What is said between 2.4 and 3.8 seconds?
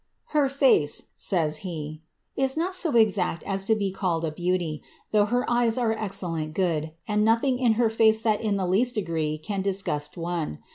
is not so exact as to